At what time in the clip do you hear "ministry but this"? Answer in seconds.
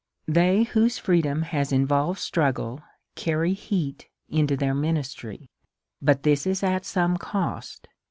4.73-6.47